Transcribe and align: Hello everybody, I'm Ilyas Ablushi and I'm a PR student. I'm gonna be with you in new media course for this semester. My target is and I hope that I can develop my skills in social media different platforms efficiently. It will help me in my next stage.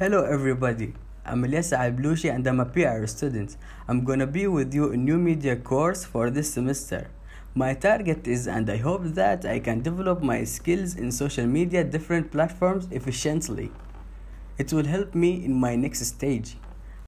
Hello 0.00 0.24
everybody, 0.24 0.94
I'm 1.26 1.42
Ilyas 1.44 1.76
Ablushi 1.76 2.34
and 2.34 2.46
I'm 2.46 2.58
a 2.58 2.64
PR 2.64 3.04
student. 3.06 3.58
I'm 3.86 4.02
gonna 4.02 4.26
be 4.26 4.46
with 4.46 4.72
you 4.72 4.92
in 4.92 5.04
new 5.04 5.18
media 5.18 5.56
course 5.56 6.06
for 6.06 6.30
this 6.30 6.50
semester. 6.54 7.10
My 7.54 7.74
target 7.74 8.26
is 8.26 8.48
and 8.48 8.70
I 8.70 8.78
hope 8.78 9.04
that 9.04 9.44
I 9.44 9.58
can 9.58 9.82
develop 9.82 10.22
my 10.22 10.44
skills 10.44 10.94
in 10.96 11.12
social 11.12 11.44
media 11.44 11.84
different 11.84 12.32
platforms 12.32 12.88
efficiently. 12.90 13.72
It 14.56 14.72
will 14.72 14.86
help 14.86 15.14
me 15.14 15.44
in 15.44 15.52
my 15.52 15.76
next 15.76 16.02
stage. 16.06 16.56